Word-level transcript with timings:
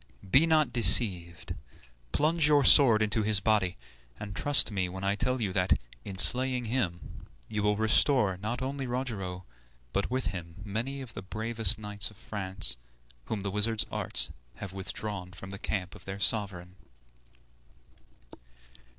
Be 0.27 0.47
not 0.47 0.73
deceived, 0.73 1.53
plunge 2.11 2.47
your 2.47 2.63
sword 2.63 3.03
into 3.03 3.21
his 3.21 3.39
body, 3.39 3.77
and 4.19 4.35
trust 4.35 4.71
me 4.71 4.89
when 4.89 5.03
I 5.03 5.13
tell 5.15 5.39
you 5.39 5.53
that, 5.53 5.79
in 6.03 6.17
slaying 6.17 6.65
him, 6.65 7.27
you 7.47 7.61
will 7.61 7.77
restore 7.77 8.35
not 8.37 8.63
only 8.63 8.87
Rogero, 8.87 9.45
but 9.93 10.09
with 10.09 10.25
him 10.33 10.55
many 10.65 11.01
of 11.01 11.13
the 11.13 11.21
bravest 11.21 11.77
knights 11.77 12.09
of 12.09 12.17
France, 12.17 12.77
whom 13.25 13.41
the 13.41 13.51
wizard's 13.51 13.85
arts 13.91 14.31
have 14.55 14.73
withdrawn 14.73 15.33
from 15.33 15.51
the 15.51 15.59
camp 15.59 15.93
of 15.93 16.05
their 16.05 16.19
sovereign." 16.19 16.77